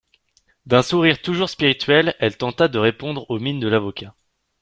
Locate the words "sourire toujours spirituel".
0.81-2.15